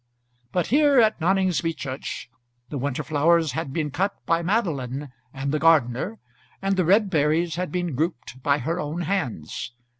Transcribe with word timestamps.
But 0.51 0.65
here 0.73 0.99
at 0.99 1.21
Noningsby 1.21 1.75
church, 1.77 2.27
the 2.69 2.79
winter 2.79 3.03
flowers 3.03 3.51
had 3.51 3.71
been 3.71 3.91
cut 3.91 4.15
by 4.25 4.41
Madeline 4.41 5.13
and 5.31 5.51
the 5.51 5.59
gardener, 5.59 6.17
and 6.59 6.75
the 6.75 6.85
red 6.85 7.11
berries 7.11 7.53
had 7.53 7.71
been 7.71 7.93
grouped 7.93 8.41
by 8.41 8.57
her 8.57 8.79
own 8.79 9.01
hands. 9.01 9.73